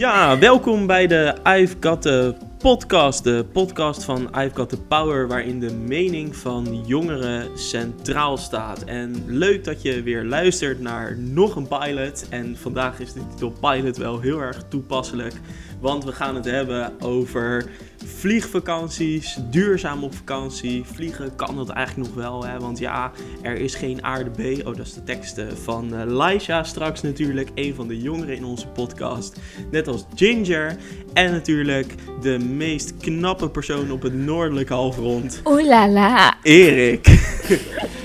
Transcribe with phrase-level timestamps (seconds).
[0.00, 3.24] Ja, welkom bij de I've Podcast.
[3.24, 8.84] De podcast van I've Power, waarin de mening van jongeren centraal staat.
[8.84, 12.26] En leuk dat je weer luistert naar nog een pilot.
[12.28, 15.34] En vandaag is de titel Pilot wel heel erg toepasselijk.
[15.80, 17.70] Want we gaan het hebben over
[18.04, 20.84] vliegvakanties, duurzaam op vakantie.
[20.84, 22.58] Vliegen kan dat eigenlijk nog wel, hè?
[22.58, 23.12] want ja,
[23.42, 24.66] er is geen aarde B.
[24.66, 28.44] Oh, dat is de tekst van uh, Laisha straks natuurlijk, een van de jongeren in
[28.44, 29.40] onze podcast.
[29.70, 30.76] Net als Ginger
[31.12, 35.40] en natuurlijk de meest knappe persoon op het noordelijke halfrond.
[35.44, 36.36] Oeh la la.
[36.42, 37.08] Erik.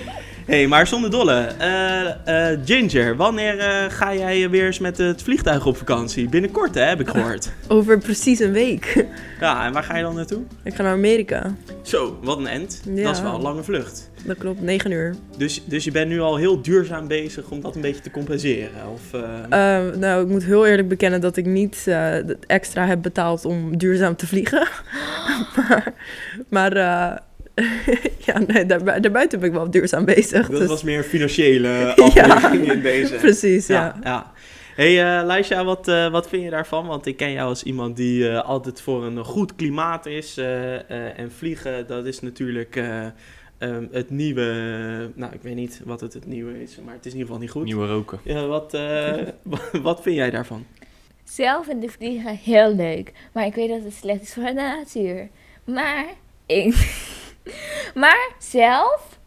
[0.45, 1.51] hey, maar zonder dolle.
[1.61, 6.29] Uh, uh, Ginger, wanneer uh, ga jij weer eens met het vliegtuig op vakantie?
[6.29, 7.51] Binnenkort, hè, heb ik gehoord.
[7.67, 9.05] Over precies een week.
[9.39, 10.41] Ja, en waar ga je dan naartoe?
[10.63, 11.55] Ik ga naar Amerika.
[11.81, 12.81] Zo, wat een end.
[12.93, 13.03] Ja.
[13.03, 14.09] Dat is wel een lange vlucht.
[14.25, 15.15] Dat klopt, 9 uur.
[15.37, 18.89] Dus, dus je bent nu al heel duurzaam bezig om dat een beetje te compenseren?
[18.93, 19.21] Of,
[19.99, 21.87] nou, ik moet heel eerlijk bekennen dat ik niet
[22.47, 24.67] extra heb betaald om duurzaam te vliegen.
[25.55, 25.93] maar...
[26.49, 27.23] maar
[28.25, 30.49] ja, nee, daar, daarbuiten ben ik wel duurzaam bezig.
[30.49, 30.69] Dat dus...
[30.69, 33.15] was meer financiële afweging ja, in deze.
[33.25, 33.81] Precies, ja.
[33.83, 33.99] ja.
[34.03, 34.31] ja.
[34.75, 36.87] hey, uh, Laisha, wat, uh, wat vind je daarvan?
[36.87, 40.37] Want ik ken jou als iemand die uh, altijd voor een goed klimaat is.
[40.37, 42.75] en vliegen, dat is natuurlijk
[43.59, 45.11] um, het nieuwe...
[45.15, 47.41] Nou, ik weet niet wat het het nieuwe is, maar het is in ieder geval
[47.41, 47.63] niet goed.
[47.63, 48.19] Nieuwe roken.
[48.23, 48.77] Ja, wat,
[49.81, 50.65] wat vind jij daarvan?
[51.23, 53.11] Zelf vind ik vliegen heel leuk.
[53.31, 55.29] Maar ik weet dat het slecht is voor de natuur.
[55.63, 56.05] Maar
[56.45, 56.73] ik...
[58.01, 59.19] Maar zelf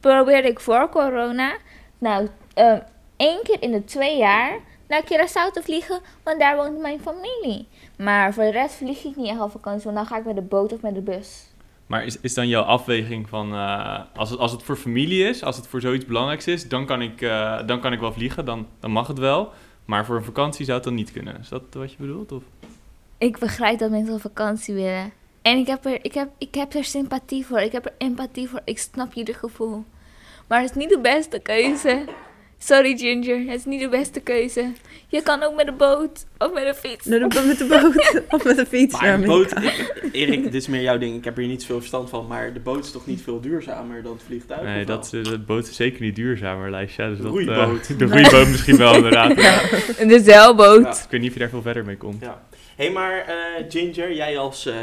[0.00, 1.56] probeerde ik voor corona,
[1.98, 2.82] nou, um,
[3.16, 7.68] één keer in de twee jaar naar Curaçao te vliegen, want daar woont mijn familie.
[7.98, 10.34] Maar voor de rest vlieg ik niet echt op vakantie, want dan ga ik met
[10.34, 11.46] de boot of met de bus.
[11.86, 15.42] Maar is, is dan jouw afweging van, uh, als, het, als het voor familie is,
[15.44, 18.44] als het voor zoiets belangrijks is, dan kan ik, uh, dan kan ik wel vliegen,
[18.44, 19.52] dan, dan mag het wel.
[19.84, 21.38] Maar voor een vakantie zou het dan niet kunnen.
[21.40, 22.32] Is dat wat je bedoelt?
[22.32, 22.42] Of?
[23.18, 25.12] Ik begrijp dat mensen op vakantie willen.
[25.46, 27.58] En ik heb, er, ik, heb, ik heb er sympathie voor.
[27.58, 28.60] Ik heb er empathie voor.
[28.64, 29.84] Ik snap jullie gevoel.
[30.48, 32.04] Maar het is niet de beste keuze.
[32.58, 34.72] Sorry Ginger, het is niet de beste keuze.
[35.08, 37.04] Je kan ook met de boot of met de fiets.
[37.04, 39.00] Nee, met de boot of met de fiets.
[39.00, 41.16] Maar de boot, ik, Erik, dit is meer jouw ding.
[41.16, 42.26] Ik heb hier niet zoveel verstand van.
[42.26, 44.62] Maar de boot is toch niet veel duurzamer dan het vliegtuig?
[44.62, 47.08] Nee, dat, de boot is zeker niet duurzamer, Lijstja.
[47.08, 47.90] Dus de dat, roeiboot.
[47.90, 49.40] Uh, de roeiboot misschien wel, inderdaad.
[49.40, 49.60] Ja.
[50.16, 50.82] De zeilboot.
[50.82, 50.90] Ja.
[50.90, 52.20] Ik weet niet of je daar veel verder mee komt.
[52.20, 52.42] Ja.
[52.76, 54.74] Hé, hey, maar uh, Ginger, jij als uh,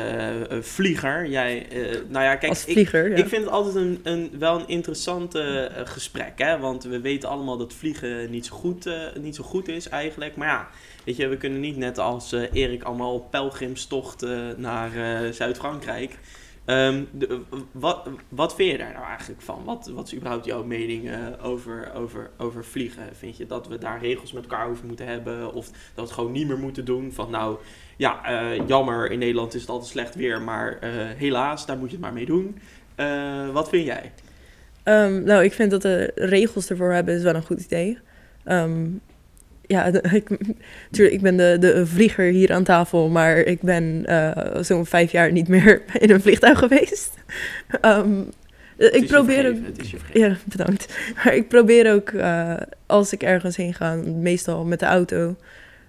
[0.61, 3.23] vlieger, jij, uh, nou ja, kijk, als vlieger, ik, ja.
[3.23, 5.37] ik vind het altijd een, een, wel een interessant
[5.83, 8.89] gesprek, hè, want we weten allemaal dat vliegen niet zo goed,
[9.21, 10.69] niet zo goed is eigenlijk, maar ja,
[11.05, 14.25] weet je, we kunnen niet net als Erik allemaal op pelgrimstocht
[14.57, 14.91] naar
[15.33, 16.17] Zuid-Frankrijk.
[16.65, 17.41] De,
[17.71, 19.63] wat, wat vind je daar nou eigenlijk van?
[19.63, 23.15] Wat, wat is überhaupt jouw mening over, over, over vliegen?
[23.15, 25.53] Vind je dat we daar regels met elkaar over moeten hebben?
[25.53, 27.11] Of dat we het gewoon niet meer moeten doen?
[27.11, 27.57] Van nou,
[27.97, 28.21] ja,
[28.67, 30.79] jammer, in Nederland is het altijd slecht weer, maar
[31.17, 32.59] helaas, daar moet je het maar mee doen.
[33.53, 34.11] wat vind jij?
[34.83, 37.97] Um, nou, ik vind dat de regels ervoor hebben is wel een goed idee.
[38.45, 39.01] Um,
[39.65, 40.29] ja, ik,
[40.89, 45.11] natuurlijk, ik ben de, de vlieger hier aan tafel, maar ik ben uh, zo'n vijf
[45.11, 47.13] jaar niet meer in een vliegtuig geweest.
[47.81, 48.29] Um,
[48.77, 49.57] ik probeer ook.
[50.13, 50.97] Ja, bedankt.
[51.15, 52.53] Maar ik probeer ook uh,
[52.85, 55.35] als ik ergens heen ga, meestal met de auto.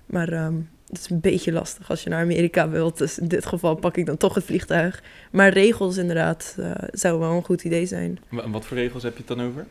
[0.06, 0.68] Maar um,
[0.98, 2.98] is een beetje lastig als je naar Amerika wilt.
[2.98, 5.02] Dus in dit geval pak ik dan toch het vliegtuig.
[5.30, 8.18] Maar regels, inderdaad, uh, zou wel een goed idee zijn.
[8.30, 9.66] En wat voor regels heb je het dan over?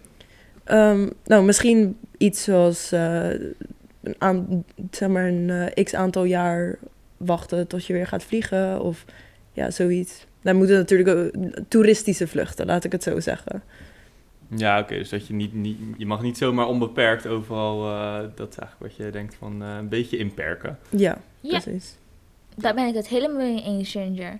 [0.71, 3.55] Um, nou, misschien iets zoals een,
[4.17, 6.77] aan, zeg maar een uh, x aantal jaar
[7.17, 9.05] wachten tot je weer gaat vliegen of
[9.51, 10.25] ja, zoiets.
[10.41, 11.31] Dan moeten natuurlijk ook
[11.67, 13.63] toeristische vluchten, laat ik het zo zeggen.
[14.47, 18.15] Ja, oké, okay, dus dat je niet, niet, je mag niet zomaar onbeperkt overal, uh,
[18.35, 20.79] dat is eigenlijk wat je denkt van uh, een beetje inperken.
[20.89, 21.97] Ja, ja, precies.
[22.55, 24.39] Daar ben ik het helemaal mee eens, Ginger.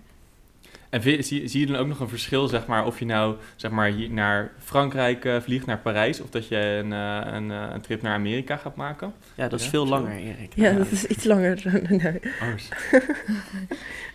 [0.94, 3.72] En zie, zie je dan ook nog een verschil, zeg maar, of je nou zeg
[3.72, 7.66] maar, hier naar Frankrijk uh, vliegt, naar Parijs, of dat je een, uh, een, uh,
[7.74, 9.14] een trip naar Amerika gaat maken?
[9.36, 9.72] Ja, dat is ja?
[9.72, 10.56] veel langer, Erik.
[10.56, 11.62] Ja, ja, dat is iets langer.
[11.90, 12.20] nee.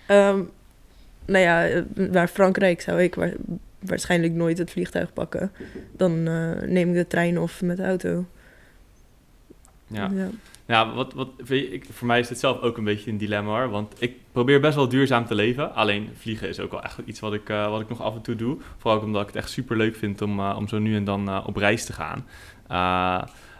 [0.08, 0.50] um,
[1.32, 3.16] nou ja, naar Frankrijk zou ik
[3.88, 5.52] waarschijnlijk nooit het vliegtuig pakken.
[5.96, 6.22] Dan
[6.72, 8.24] neem ik de trein of met de auto.
[9.86, 10.10] Ja.
[10.14, 10.28] ja.
[10.68, 13.70] Ja, wat, wat, ik, voor mij is dit zelf ook een beetje een dilemma hoor.
[13.70, 15.74] Want ik probeer best wel duurzaam te leven.
[15.74, 18.22] Alleen vliegen is ook wel echt iets wat ik, uh, wat ik nog af en
[18.22, 18.56] toe doe.
[18.76, 21.04] Vooral ook omdat ik het echt super leuk vind om, uh, om zo nu en
[21.04, 22.26] dan op reis te gaan.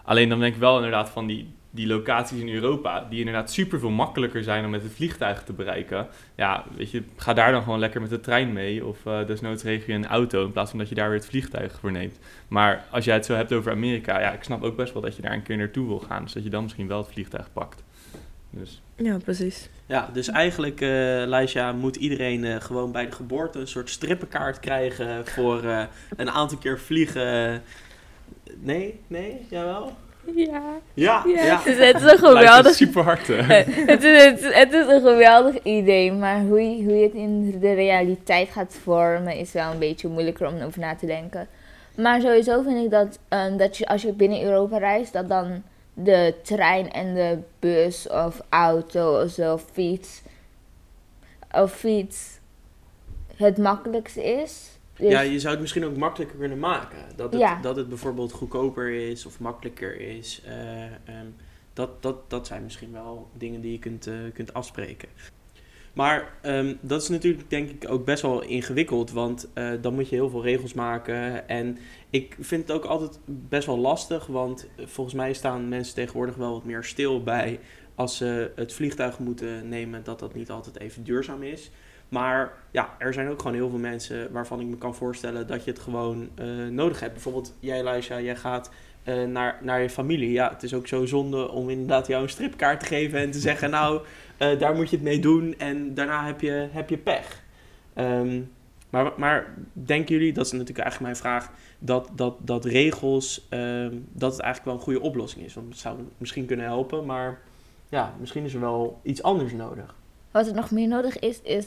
[0.04, 3.78] alleen dan denk ik wel inderdaad van die, die locaties in Europa, die inderdaad super
[3.78, 6.06] veel makkelijker zijn om met het vliegtuig te bereiken.
[6.34, 8.84] Ja, weet je, ga daar dan gewoon lekker met de trein mee.
[8.86, 11.26] Of uh, desnoods regel je een auto in plaats van dat je daar weer het
[11.26, 12.18] vliegtuig voor neemt.
[12.48, 15.16] Maar als jij het zo hebt over Amerika, ja, ik snap ook best wel dat
[15.16, 16.22] je daar een keer naartoe wil gaan.
[16.22, 17.82] Dus dat je dan misschien wel het vliegtuig pakt.
[18.50, 18.82] Dus.
[18.96, 19.68] Ja, precies.
[19.86, 20.88] Ja, dus eigenlijk, uh,
[21.26, 25.82] Leisha, moet iedereen uh, gewoon bij de geboorte een soort strippenkaart krijgen voor uh,
[26.16, 27.62] een aantal keer vliegen.
[28.60, 29.00] Nee?
[29.06, 29.46] Nee?
[29.50, 29.96] Jawel?
[30.34, 30.62] Ja.
[30.94, 31.44] Ja, ja.
[31.44, 31.56] ja.
[31.56, 32.74] Het, is, het is een geweldig...
[32.74, 37.02] super hard, het, is, het, het, is een geweldig idee, maar hoe je, hoe je
[37.02, 41.06] het in de realiteit gaat vormen is wel een beetje moeilijker om over na te
[41.06, 41.48] denken.
[41.96, 45.62] Maar sowieso vind ik dat, um, dat je, als je binnen Europa reist, dat dan
[45.94, 50.22] de trein en de bus of auto of zo, fiets,
[51.52, 52.38] of fiets
[53.36, 54.77] het makkelijkste is.
[54.98, 56.98] Dus ja, je zou het misschien ook makkelijker kunnen maken.
[57.16, 57.60] Dat het, ja.
[57.60, 60.42] dat het bijvoorbeeld goedkoper is of makkelijker is.
[60.46, 60.82] Uh,
[61.20, 61.34] um,
[61.72, 65.08] dat, dat, dat zijn misschien wel dingen die je kunt, uh, kunt afspreken.
[65.92, 70.08] Maar um, dat is natuurlijk denk ik ook best wel ingewikkeld, want uh, dan moet
[70.08, 71.48] je heel veel regels maken.
[71.48, 71.78] En
[72.10, 76.52] ik vind het ook altijd best wel lastig, want volgens mij staan mensen tegenwoordig wel
[76.52, 77.60] wat meer stil bij
[77.94, 81.70] als ze het vliegtuig moeten nemen, dat dat niet altijd even duurzaam is.
[82.08, 85.64] Maar ja, er zijn ook gewoon heel veel mensen waarvan ik me kan voorstellen dat
[85.64, 87.12] je het gewoon uh, nodig hebt.
[87.12, 88.70] Bijvoorbeeld jij, Luisja, jij gaat
[89.04, 90.32] uh, naar, naar je familie.
[90.32, 93.38] Ja, het is ook zo zonde om inderdaad jou een stripkaart te geven en te
[93.38, 94.02] zeggen, nou,
[94.38, 97.42] uh, daar moet je het mee doen en daarna heb je, heb je pech.
[97.94, 98.50] Um,
[98.90, 104.06] maar, maar denken jullie, dat is natuurlijk eigenlijk mijn vraag, dat, dat, dat regels, um,
[104.12, 105.54] dat het eigenlijk wel een goede oplossing is?
[105.54, 107.40] Want het zou misschien kunnen helpen, maar
[107.88, 109.94] ja, misschien is er wel iets anders nodig.
[110.30, 111.66] Wat er nog meer nodig is, is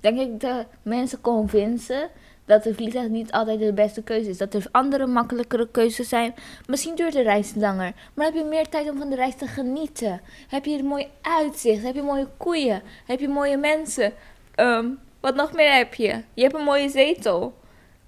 [0.00, 2.10] denk ik de mensen convincen
[2.44, 4.38] dat de vliegtuig niet altijd de beste keuze is.
[4.38, 6.34] Dat er andere makkelijkere keuzes zijn.
[6.66, 9.46] Misschien duurt de reis langer, maar heb je meer tijd om van de reis te
[9.46, 10.20] genieten.
[10.48, 14.12] Heb je een mooi uitzicht, heb je mooie koeien, heb je mooie mensen.
[14.56, 16.22] Um, wat nog meer heb je?
[16.34, 17.54] Je hebt een mooie zetel.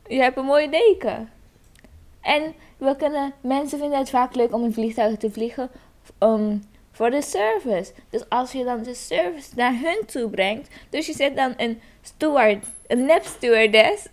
[0.09, 1.31] Je hebt een mooie deken.
[2.21, 5.71] En we kunnen, mensen vinden het vaak leuk om in vliegtuigen te vliegen.
[6.19, 6.63] Um,
[6.93, 7.93] voor de service.
[8.11, 10.69] Dus als je dan de service naar hun toe brengt.
[10.91, 14.07] Dus je zet dan een steward, een nep stewardess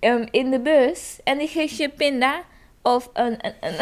[0.00, 1.18] um, in de bus.
[1.24, 2.42] En die geeft je pinda.
[2.82, 3.36] Of een.
[3.40, 3.74] een, een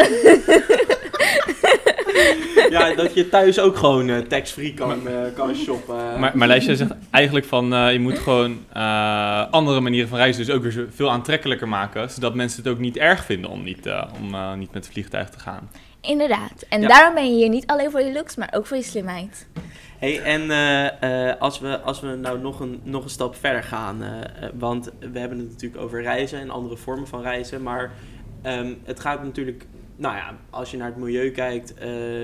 [2.70, 6.20] ja, dat je thuis ook gewoon uh, tax-free kan, uh, kan shoppen.
[6.20, 8.58] Maar, maar Lijstje zegt eigenlijk van uh, je moet gewoon
[9.50, 12.10] andere manieren van reizen dus ook weer veel aantrekkelijker maken.
[12.10, 13.86] Zodat mensen het ook niet erg vinden om niet,
[14.20, 15.70] om, niet met het vliegtuig te gaan.
[16.00, 16.66] Inderdaad.
[16.68, 19.48] En daarom ben je hier niet alleen voor je looks, maar ook voor je slimheid.
[19.98, 23.62] hey, en uh, uh, als, we, als we nou nog een, nog een stap verder
[23.62, 24.08] gaan, uh,
[24.54, 27.92] want we hebben het natuurlijk over reizen en andere vormen van reizen, maar
[28.46, 29.66] um, het gaat natuurlijk,
[29.96, 31.74] nou ja, als je naar het milieu kijkt,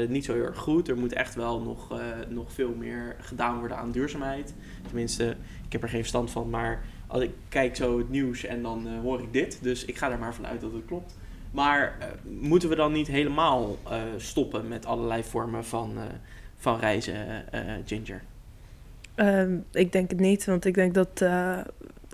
[0.09, 0.89] niet zo heel erg goed.
[0.89, 4.55] Er moet echt wel nog, nog veel meer gedaan worden aan duurzaamheid.
[4.87, 5.37] Tenminste,
[5.67, 8.89] ik heb er geen verstand van, maar als ik kijk zo het nieuws en dan
[9.03, 11.17] hoor ik dit, dus ik ga er maar vanuit dat het klopt.
[11.57, 12.07] Maar uh,
[12.41, 16.03] moeten we dan niet helemaal uh, stoppen met allerlei vormen van, uh,
[16.57, 17.45] van reizen,
[17.85, 18.23] Ginger?
[19.17, 21.25] Um, ik denk het niet, want ik denk dat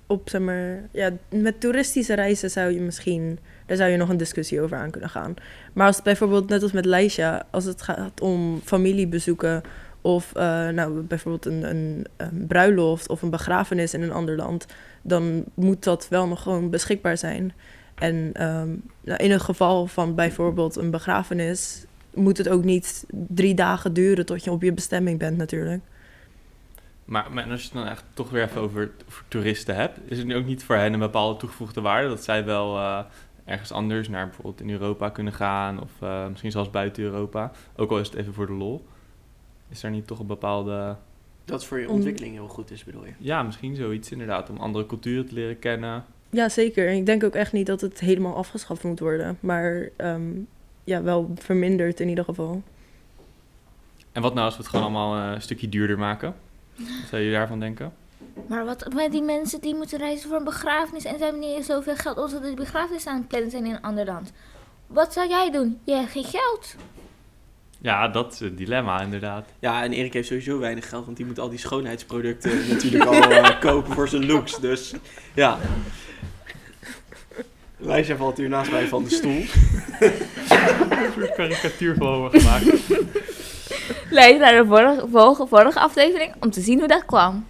[0.07, 4.17] op, zeg maar, ja, met toeristische reizen zou je misschien, daar zou je nog een
[4.17, 5.35] discussie over aan kunnen gaan.
[5.73, 9.63] Maar als bijvoorbeeld, net als met Leisha, als het gaat om familiebezoeken
[10.01, 10.33] of
[10.73, 14.67] nou, bijvoorbeeld een, een, een bruiloft of een begrafenis in een ander land,
[15.03, 17.53] dan moet dat wel nog gewoon beschikbaar zijn.
[17.95, 18.83] En um,
[19.17, 21.85] in het geval van bijvoorbeeld een begrafenis
[22.15, 25.83] moet het ook niet drie dagen duren tot je op je bestemming bent natuurlijk.
[27.05, 30.19] Maar, maar als je het dan echt toch weer even over, over, toeristen hebt, is
[30.19, 32.99] het nu ook niet voor hen een bepaalde toegevoegde waarde dat zij wel uh,
[33.45, 37.91] ergens anders naar bijvoorbeeld in Europa kunnen gaan of uh, misschien zelfs buiten Europa, ook
[37.91, 38.87] al is het even voor de lol.
[39.69, 40.97] Is er niet toch een bepaalde...
[41.45, 43.13] Dat voor je ontwikkeling heel goed is, bedoel je?
[43.19, 46.05] Ja, misschien zoiets inderdaad, om andere culturen te leren kennen.
[46.33, 46.89] Ja, zeker.
[46.89, 49.39] En ik denk ook echt niet dat het helemaal afgeschaft moet worden.
[49.41, 50.49] Maar um,
[50.85, 52.63] ja, wel verminderd in ieder geval.
[54.13, 56.35] En wat nou als we het gewoon allemaal uh, een stukje duurder maken?
[56.77, 57.93] Wat zou je daarvan denken?
[58.47, 61.65] Maar wat met die mensen die moeten reizen voor een begrafenis en ze hebben niet
[61.65, 64.33] zoveel geld ze de begrafenis aan het plannen zijn in een ander land.
[64.87, 65.81] Wat zou jij doen?
[65.85, 66.77] Je hebt geen geld.
[67.79, 69.47] Ja, dat is het dilemma inderdaad.
[69.59, 73.31] Ja, en Erik heeft sowieso weinig geld, want die moet al die schoonheidsproducten natuurlijk al
[73.31, 74.61] uh, kopen voor zijn looks.
[74.61, 74.95] Dus
[75.35, 75.59] ja.
[77.83, 79.43] Wijsja valt hier naast mij van de stoel.
[80.01, 82.65] een soort karikatuur van gemaakt.
[84.11, 87.47] Lees naar de vorige, vorige, vorige aflevering om te zien hoe dat kwam.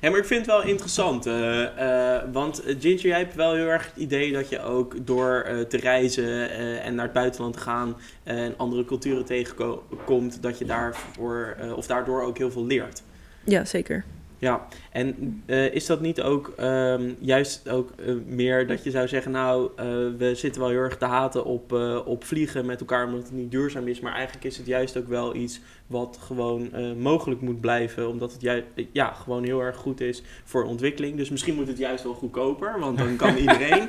[0.00, 1.26] Ja, maar ik vind het wel interessant.
[1.26, 5.46] Uh, uh, want Ginger, jij hebt wel heel erg het idee dat je ook door
[5.48, 6.50] uh, te reizen
[6.82, 12.22] en naar het buitenland te gaan en andere culturen tegenkomt, dat je daarvoor of daardoor
[12.22, 13.02] ook heel veel leert.
[13.44, 14.04] Ja, zeker.
[14.40, 19.08] Ja, en uh, is dat niet ook um, juist ook uh, meer dat je zou
[19.08, 19.84] zeggen, nou, uh,
[20.18, 21.72] we zitten wel heel erg te haten op,
[22.04, 25.08] op vliegen met elkaar omdat het niet duurzaam is, maar eigenlijk is het juist ook
[25.08, 30.00] wel iets wat gewoon mogelijk moet blijven, omdat het juist, ja, gewoon heel erg goed
[30.00, 31.16] is voor ontwikkeling.
[31.16, 33.88] Dus misschien moet het juist wel goedkoper, want dan kan iedereen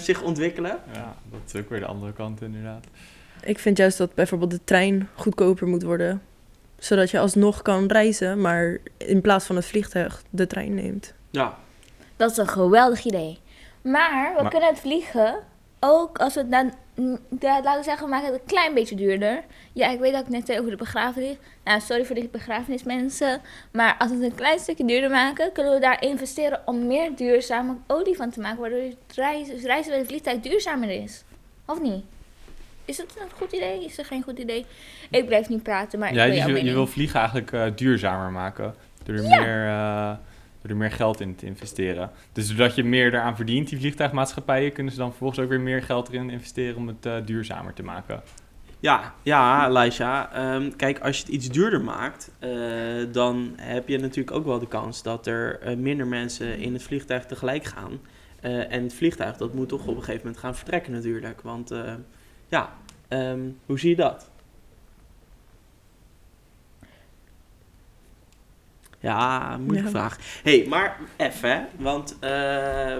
[0.00, 0.78] zich ontwikkelen.
[0.92, 2.86] Ja, dat is ook weer de andere kant inderdaad.
[3.44, 6.22] Ik vind juist dat bijvoorbeeld de trein goedkoper moet worden
[6.78, 11.14] zodat je alsnog kan reizen, maar in plaats van het vliegtuig de trein neemt.
[11.30, 11.56] Ja.
[12.16, 13.38] Dat is een geweldig idee.
[13.82, 15.34] Maar we kunnen het vliegen
[15.80, 16.72] ook als we het dan,
[17.40, 19.44] laten we zeggen, we maken het een klein beetje duurder.
[19.72, 21.36] Ja, ik weet dat ik net zei over de begrafenis.
[21.64, 23.40] Nou, sorry voor de begrafenismensen.
[23.72, 27.16] Maar als we het een klein stukje duurder maken, kunnen we daar investeren om meer
[27.16, 28.60] duurzame olie van te maken.
[28.60, 31.24] Waardoor het reizen, reizen met het vliegtuig duurzamer is.
[31.66, 32.04] Of niet?
[32.88, 33.84] Is het een goed idee?
[33.84, 34.66] Is het geen goed idee?
[35.10, 38.30] Ik blijf niet praten, maar ja, ik wil je, je wil vliegen eigenlijk uh, duurzamer
[38.30, 38.74] maken.
[39.04, 40.10] Door er, meer, uh,
[40.62, 42.10] door er meer geld in te investeren.
[42.32, 45.82] Dus doordat je meer eraan verdient, die vliegtuigmaatschappijen, kunnen ze dan vervolgens ook weer meer
[45.82, 48.22] geld erin investeren om het uh, duurzamer te maken.
[48.80, 50.30] Ja, ja, Laisha.
[50.54, 52.30] Um, kijk, als je het iets duurder maakt,
[53.12, 57.26] dan heb je natuurlijk ook wel de kans dat er minder mensen in het vliegtuig
[57.26, 58.00] tegelijk gaan.
[58.40, 61.40] en het vliegtuig, dat moet toch op een gegeven moment gaan vertrekken natuurlijk.
[61.40, 61.72] Want
[62.48, 62.72] ja,
[63.08, 64.30] um, hoe zie je dat?
[69.00, 69.98] Ja, moeilijke ja.
[69.98, 70.18] vraag.
[70.42, 72.20] hey, maar even, want uh,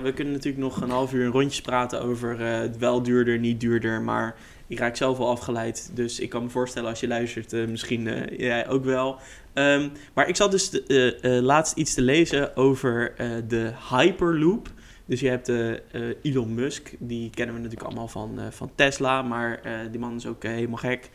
[0.03, 3.61] we kunnen natuurlijk nog een half uur een rondjes praten over uh, wel duurder, niet
[3.61, 4.37] duurder, maar
[4.67, 8.29] ik raak zelf al afgeleid, dus ik kan me voorstellen als je luistert, uh, misschien
[8.37, 9.19] jij ook wel.
[9.55, 13.15] Um, maar ik zat dus de, laatst iets te lezen over
[13.49, 14.69] de Hyperloop.
[15.09, 15.75] Dus je hebt uh,
[16.23, 19.61] Elon Musk, die kennen we natuurlijk allemaal van, uh, van Tesla, maar
[19.91, 21.11] die man is ook helemaal gek.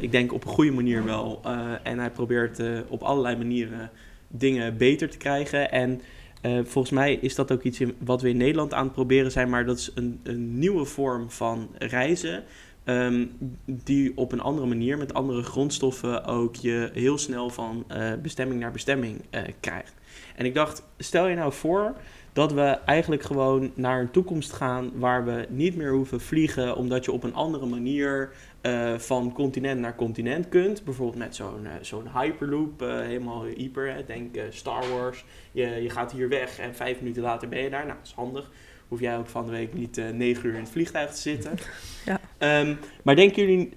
[0.00, 1.40] ik denk op een goede manier wel.
[1.82, 3.90] en hij probeert op allerlei manieren
[4.28, 5.70] dingen beter te krijgen.
[5.70, 6.00] En
[6.42, 9.48] volgens mij is dat ook iets in, wat we in Nederland aan het proberen zijn,
[9.48, 12.44] maar dat is een, een nieuwe vorm van reizen.
[12.84, 13.30] Um,
[13.66, 17.86] die op een andere manier, met andere grondstoffen, ook je heel snel van
[18.22, 19.20] bestemming naar bestemming
[19.60, 19.94] krijgt.
[20.36, 21.94] En ik dacht, stel je nou voor
[22.32, 27.04] dat we eigenlijk gewoon naar een toekomst gaan waar we niet meer hoeven vliegen, omdat
[27.04, 30.84] je op een andere manier uh, van continent naar continent kunt.
[30.84, 34.06] Bijvoorbeeld met zo'n zo'n Hyperloop, helemaal hyper.
[34.06, 35.24] Denk Star Wars.
[35.52, 37.86] Je, je gaat hier weg en vijf minuten later ben je daar.
[37.86, 38.50] Nou, dat is handig.
[38.92, 41.52] Hoef jij ook van de week niet negen uur in het vliegtuig te zitten.
[42.04, 42.60] Ja.
[42.60, 43.74] Um, maar denken jullie,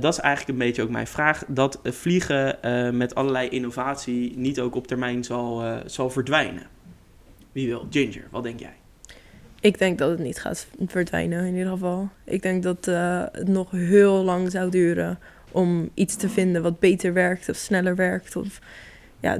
[0.00, 2.58] dat is eigenlijk een beetje ook mijn vraag, dat vliegen
[2.96, 6.66] met allerlei innovatie niet ook op termijn zal, zal verdwijnen?
[7.52, 7.86] Wie wil?
[7.90, 8.74] Ginger, wat denk jij?
[9.64, 12.08] Ik denk dat het niet gaat verdwijnen in ieder geval.
[12.24, 15.18] Ik denk dat uh, het nog heel lang zou duren
[15.50, 18.58] om iets te vinden wat beter werkt of sneller werkt of
[19.20, 19.36] ja,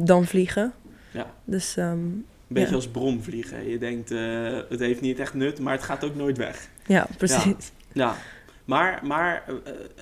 [0.00, 0.72] dan vliegen.
[1.10, 1.26] Ja.
[1.44, 2.74] Dus, um, Een beetje ja.
[2.74, 3.68] als bromvliegen.
[3.68, 6.68] Je denkt, uh, het heeft niet echt nut, maar het gaat ook nooit weg.
[6.86, 7.72] Ja, precies.
[7.92, 8.16] Ja.
[8.64, 9.44] Maar, maar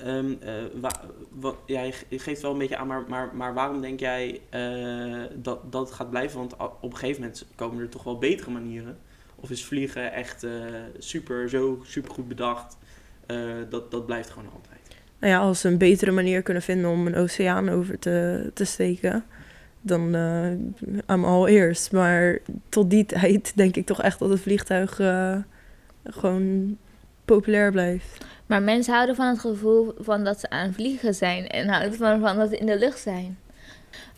[0.05, 0.39] uh, um,
[1.29, 4.41] wat, ja, je geeft wel een beetje aan, maar, maar, maar waarom denk jij
[5.35, 6.39] dat, dat het gaat blijven?
[6.39, 8.97] Want op een gegeven moment komen er toch wel betere manieren.
[9.35, 10.45] Of is vliegen echt
[10.97, 12.77] super, zo super goed bedacht?
[13.69, 14.73] dat, dat blijft gewoon altijd.
[15.19, 18.65] Nou ja, als ze een betere manier kunnen vinden om een oceaan over te, te
[18.65, 19.25] steken,
[19.83, 20.51] dan uh,
[21.09, 21.89] I'm all ears.
[21.89, 25.37] Maar tot die tijd denk ik toch echt dat het vliegtuig uh,
[26.03, 26.77] gewoon
[27.25, 28.25] populair blijft.
[28.45, 31.93] Maar mensen houden van het gevoel van dat ze aan het vliegen zijn en houden
[31.93, 33.37] van, van dat ze in de lucht zijn.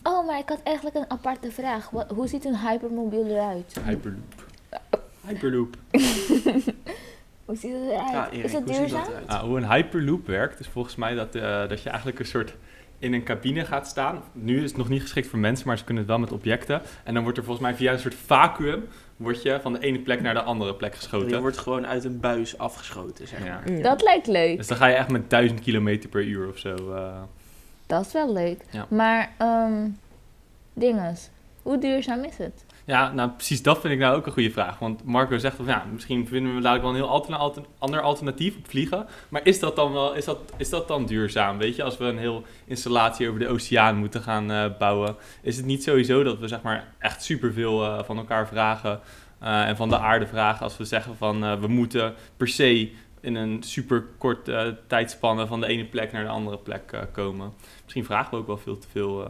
[0.04, 1.90] Oh, maar ik had eigenlijk een aparte vraag.
[1.90, 3.76] Wat, hoe ziet een hypermobiel eruit?
[3.86, 4.46] Hyperloop.
[5.28, 5.76] Hyperloop.
[7.46, 8.12] hoe ziet het eruit?
[8.12, 9.00] Ja, Erik, is het hoe duurzaam?
[9.00, 9.28] dat eruit?
[9.28, 12.56] Ah, hoe een hyperloop werkt, is volgens mij dat, uh, dat je eigenlijk een soort
[13.00, 14.22] in een cabine gaat staan.
[14.32, 16.82] Nu is het nog niet geschikt voor mensen, maar ze kunnen het wel met objecten.
[17.04, 18.88] En dan wordt er volgens mij via een soort vacuüm
[19.18, 21.30] word je van de ene plek naar de andere plek geschoten.
[21.30, 23.72] Je wordt gewoon uit een buis afgeschoten, zeg maar.
[23.72, 23.82] Ja.
[23.82, 24.58] Dat lijkt leuk.
[24.58, 26.76] Dus dan ga je echt met 1000 kilometer per uur of zo.
[26.94, 27.22] eh.
[27.88, 28.62] Dat is wel leuk.
[28.72, 28.86] Ja.
[28.90, 29.88] Maar, ehm
[30.74, 31.30] dinges.
[31.62, 32.65] Hoe duurzaam is het?
[32.88, 34.80] Ja, nou precies dat vind ik nou ook een goede vraag.
[34.80, 38.02] Want Marco zegt van ja, misschien vinden we dadelijk wel een heel alterna- alter- ander
[38.02, 39.08] alternatief op vliegen.
[39.30, 41.58] Maar is dat dan wel, is dat, is dat dan duurzaam?
[41.58, 45.58] Weet je, als we een heel installatie over de oceaan moeten gaan eh, bouwen, is
[45.58, 49.00] het niet sowieso dat we zeg maar echt superveel eh van elkaar vragen
[49.40, 53.36] eh, en van de aarde vragen als we zeggen van we moeten per se in
[53.36, 54.50] een super kort
[54.88, 57.54] tijdspanne van de ene plek naar de andere plek komen.
[57.84, 59.26] Misschien vragen we ook wel veel te veel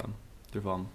[0.53, 0.87] ervan.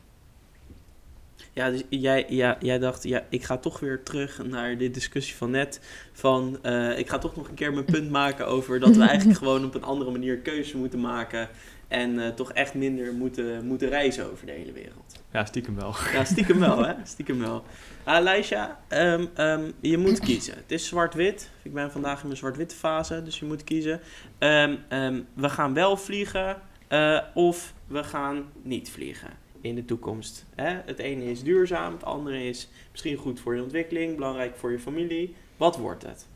[1.52, 5.36] Ja, dus jij, ja, jij dacht, ja, ik ga toch weer terug naar de discussie
[5.36, 5.80] van net.
[6.12, 9.38] Van, uh, ik ga toch nog een keer mijn punt maken over dat we eigenlijk
[9.44, 11.48] gewoon op een andere manier keuze moeten maken.
[11.88, 15.22] En uh, toch echt minder moeten, moeten reizen over de hele wereld.
[15.32, 15.94] Ja, stiekem wel.
[16.12, 16.94] Ja, stiekem wel, hè?
[17.04, 17.64] Stiekem wel.
[18.04, 20.54] Aleisha, um, um, je moet kiezen.
[20.54, 21.50] Het is zwart-wit.
[21.62, 24.00] Ik ben vandaag in mijn zwart-witte fase, dus je moet kiezen.
[24.38, 26.56] Um, we gaan wel vliegen
[26.88, 29.30] uh, of we gaan niet vliegen
[29.60, 30.44] in de toekomst.
[30.54, 30.80] Hè?
[30.84, 34.78] Het ene is duurzaam, het andere is misschien goed voor je ontwikkeling, belangrijk voor je
[34.78, 35.34] familie.
[35.56, 36.26] Wat wordt het?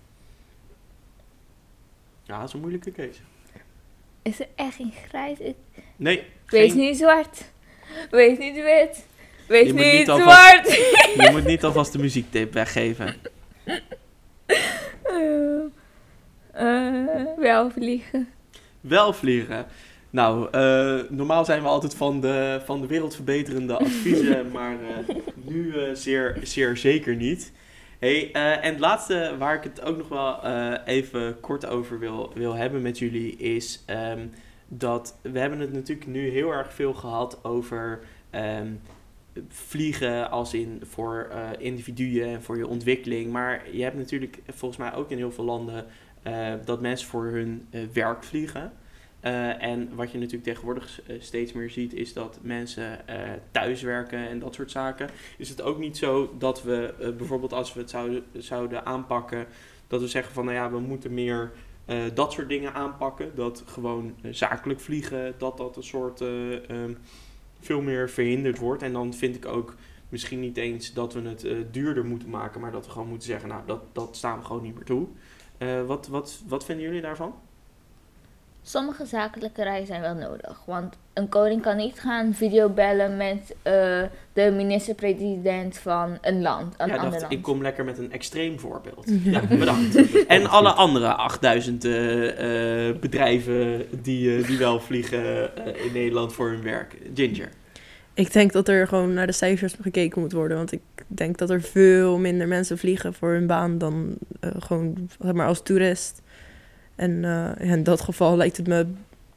[2.23, 3.21] Ja, dat is een moeilijke keuze.
[4.23, 5.39] Is er echt geen grijs?
[5.39, 5.57] Ik...
[5.97, 6.25] Nee.
[6.47, 6.81] Wees geen...
[6.81, 7.53] niet zwart.
[8.11, 9.07] Wees niet wit.
[9.49, 10.75] Wees niet, niet zwart.
[11.21, 13.15] je moet niet alvast de muziektip weggeven.
[15.11, 15.63] Uh,
[16.61, 18.29] uh, wel vliegen.
[18.81, 19.67] Wel vliegen.
[20.15, 24.77] Nou, uh, normaal zijn we altijd van de, van de wereldverbeterende adviezen, maar
[25.35, 27.53] nu zeer, zeer zeker niet.
[27.99, 30.47] Hey, en het laatste waar ik het ook nog wel
[30.85, 34.31] even kort over wil, wil hebben met jullie is um,
[34.69, 38.01] dat we hebben het natuurlijk nu heel erg veel gehad over
[38.35, 38.81] um,
[39.49, 41.29] vliegen als in voor
[41.59, 43.33] individuen en voor je ontwikkeling.
[43.33, 45.87] Maar je hebt natuurlijk volgens mij ook in heel veel landen
[46.65, 48.73] dat mensen voor hun werk vliegen.
[49.59, 52.99] En wat je natuurlijk tegenwoordig steeds meer ziet, is dat mensen
[53.51, 55.09] thuiswerken en dat soort zaken.
[55.39, 59.47] Is het ook niet zo dat we bijvoorbeeld als we het zouden, zouden aanpakken,
[59.87, 61.53] dat we zeggen van nou ja, we moeten meer
[62.15, 63.35] dat soort dingen aanpakken.
[63.35, 66.99] Dat gewoon zakelijk vliegen, dat dat een soort um,
[67.61, 68.83] veel meer verhinderd wordt.
[68.83, 69.75] En dan vind ik ook
[70.09, 73.29] misschien niet eens dat we het uh, duurder moeten maken, maar dat we gewoon moeten
[73.29, 75.07] zeggen, nou, dat, dat staan we gewoon niet meer toe.
[75.59, 77.35] Uh, wat, wat, wat vinden jullie daarvan?
[78.67, 80.63] Sommige zakelijke reizen zijn wel nodig.
[80.67, 83.53] Want een koning kan niet gaan videobellen met uh,
[84.33, 86.75] de minister-president van een land.
[86.77, 87.33] Een ja, ander dacht, land.
[87.33, 89.05] ik kom lekker met een extreem voorbeeld.
[89.25, 90.27] Ja, bedankt.
[90.27, 95.51] en alle andere 8000 uh, uh, bedrijven die, die wel vliegen
[95.85, 96.97] in Nederland voor hun werk.
[97.15, 97.49] Ginger.
[98.15, 100.57] Ik denk dat er gewoon naar de cijfers gekeken moet worden.
[100.57, 105.33] Want ik denk dat er veel minder mensen vliegen voor hun baan dan gewoon zeg
[105.33, 106.23] maar, als toerist.
[106.95, 108.87] En uh, in dat geval lijkt het me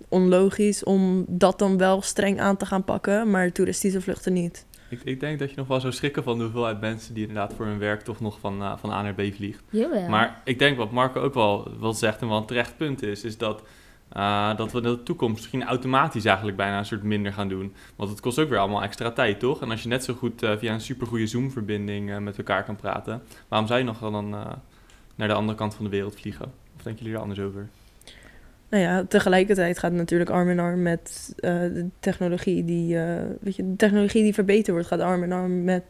[0.09, 4.65] onlogisch om dat dan wel streng aan te gaan pakken, maar toeristische vluchten niet.
[4.89, 7.53] Ik, ik denk dat je nog wel zou schrikken van de hoeveelheid mensen die inderdaad
[7.53, 9.63] voor hun werk toch nog van, uh, van A naar B vliegt.
[9.69, 10.09] Jawel.
[10.09, 13.23] Maar ik denk wat Marco ook wel, wel zegt en wat een terecht punt is,
[13.23, 13.63] is dat,
[14.17, 17.73] uh, dat we in de toekomst misschien automatisch eigenlijk bijna een soort minder gaan doen.
[17.95, 19.61] Want het kost ook weer allemaal extra tijd, toch?
[19.61, 23.67] En als je net zo goed via een supergoeie Zoom-verbinding met elkaar kan praten, waarom
[23.67, 24.29] zou je nog dan
[25.15, 26.51] naar de andere kant van de wereld vliegen?
[26.77, 27.67] Of denken jullie er anders over?
[28.69, 33.15] Nou ja, tegelijkertijd gaat het natuurlijk arm in arm met uh, de technologie die, uh,
[33.39, 35.83] weet je, de technologie die verbeterd wordt, gaat arm in arm met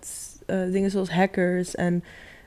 [0.48, 2.04] uh, dingen zoals hackers en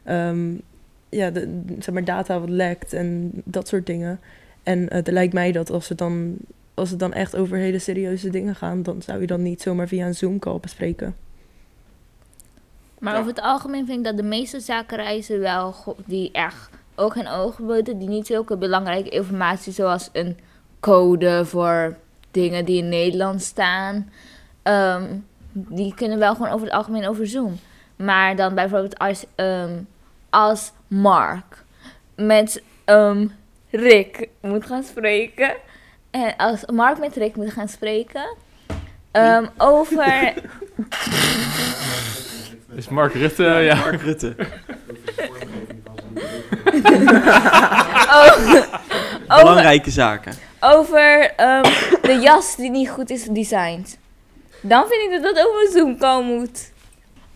[0.08, 0.60] um,
[1.08, 4.20] ja, de, zeg maar data wat lekt en dat soort dingen.
[4.62, 6.36] En het lijkt mij dat als het dan
[6.74, 9.88] als het dan echt over hele serieuze dingen gaan, dan zou je dan niet zomaar
[9.88, 11.16] via een Zoom-call bespreken.
[12.98, 13.18] Maar ja.
[13.18, 17.58] over het algemeen vind ik dat de meeste zakenreizen wel die echt oog en oog
[17.58, 20.38] boten die niet zulke belangrijke informatie zoals een
[20.80, 21.96] code voor
[22.30, 24.12] dingen die in Nederland staan.
[24.62, 27.58] Um, die kunnen wel gewoon over het algemeen over Zoom.
[27.96, 29.88] Maar dan bijvoorbeeld als, um,
[30.30, 31.64] als Mark
[32.14, 33.32] met um,
[33.70, 35.56] Rick moet gaan spreken.
[36.10, 38.36] En als Mark met Rick moet gaan spreken.
[39.56, 40.34] over.
[42.74, 43.42] Is Mark Rutte?
[43.42, 43.74] Ja, ja.
[43.74, 44.36] Mark Rutte.
[48.24, 48.68] over,
[49.26, 50.32] Belangrijke zaken.
[50.60, 51.62] Over um,
[52.02, 53.98] de jas die niet goed is designed.
[54.62, 56.72] Dan vind ik dat dat over een Zoom call moet.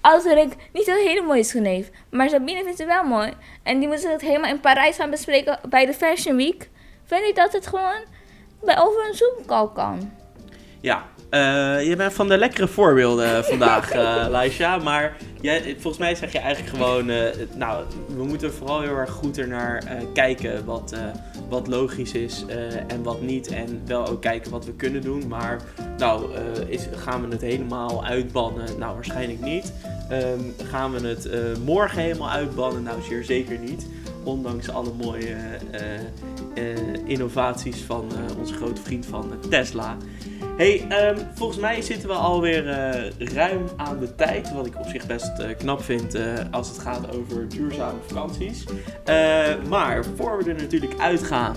[0.01, 3.33] Als Rick niet een hele mooie schoen maar Sabine vindt ze wel mooi.
[3.63, 6.69] En die moeten het helemaal in Parijs gaan bespreken bij de Fashion Week.
[7.05, 8.05] Vind ik dat het gewoon
[8.63, 10.13] bij over een Zoom call kan.
[10.81, 11.05] Ja,
[11.35, 14.83] uh, je bent van de lekkere voorbeelden vandaag, uh.
[14.83, 17.11] Maar jij, volgens mij zeg je eigenlijk gewoon...
[17.11, 17.23] Uh,
[17.57, 17.85] nou,
[18.17, 20.95] we moeten vooral heel erg goed ernaar kijken wat,
[21.49, 22.45] wat logisch is
[22.87, 23.49] en wat niet.
[23.49, 25.29] En wel ook kijken wat we kunnen doen.
[25.29, 25.61] Maar
[25.99, 26.35] nou,
[26.69, 28.79] is, gaan we het helemaal uitbannen?
[28.79, 29.73] Nou, waarschijnlijk niet.
[30.13, 31.29] Um, gaan we het
[31.65, 32.83] morgen helemaal uitbannen?
[32.83, 33.87] Nou, zeer zeker niet.
[34.25, 35.37] Ondanks alle mooie
[37.05, 38.05] innovaties van
[38.39, 39.97] onze grote vriend van Tesla.
[40.57, 44.53] Hey, um, volgens mij zitten we alweer uh, ruim aan de tijd.
[44.53, 46.17] Wat ik op zich best knap vind
[46.51, 48.65] als het gaat over duurzame vakanties.
[49.69, 51.57] maar voor we er natuurlijk uitgaan,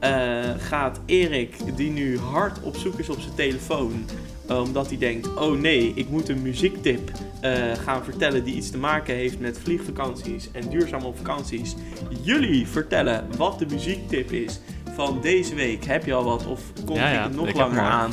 [0.00, 4.04] eh, gaat Erik, die nu hard op zoek is op zijn telefoon,
[4.50, 7.52] omdat hij denkt: oh nee, ik moet een muziektip eh,
[7.84, 11.74] gaan vertellen die iets te maken heeft met vliegvakanties en duurzame vakanties.
[12.22, 14.60] Jullie vertellen wat de muziektip is
[14.94, 15.84] van deze week.
[15.84, 18.12] Heb je al wat of komt Ja, het nog langer aan?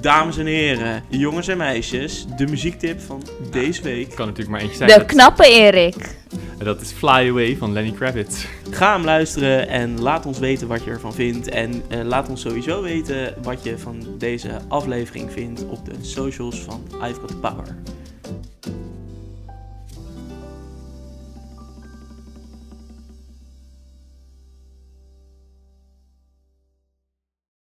[0.00, 4.08] Dames en heren, jongens en meisjes, de muziektip van deze week.
[4.14, 4.88] Kan natuurlijk maar eentje zijn.
[4.88, 6.16] De Dat- knappe Erik.
[6.58, 8.44] En dat is Fly Away van Lenny Kravitz.
[8.74, 11.48] Ga hem luisteren en laat ons weten wat je ervan vindt.
[11.48, 16.60] En eh, laat ons sowieso weten wat je van deze aflevering vindt op de socials
[16.60, 17.76] van I've Got Power.